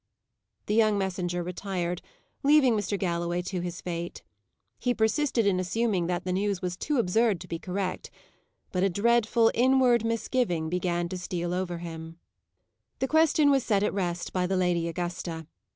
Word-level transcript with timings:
The 0.65 0.73
young 0.73 0.97
messenger 0.97 1.43
retired, 1.43 2.01
leaving 2.41 2.75
Mr. 2.75 2.97
Galloway 2.97 3.43
to 3.43 3.59
his 3.61 3.81
fate. 3.81 4.23
He 4.79 4.95
persisted 4.95 5.45
in 5.45 5.59
assuming 5.59 6.07
that 6.07 6.23
the 6.25 6.31
news 6.33 6.59
was 6.59 6.75
too 6.75 6.97
absurd 6.97 7.39
to 7.41 7.47
be 7.47 7.59
correct; 7.59 8.09
but 8.71 8.81
a 8.81 8.89
dreadful 8.89 9.51
inward 9.53 10.03
misgiving 10.03 10.69
began 10.69 11.07
to 11.09 11.19
steal 11.19 11.53
over 11.53 11.77
him. 11.77 12.17
The 12.97 13.07
question 13.07 13.51
was 13.51 13.63
set 13.63 13.83
at 13.83 13.93
rest 13.93 14.33
by 14.33 14.47
the 14.47 14.57
Lady 14.57 14.87
Augusta. 14.87 15.45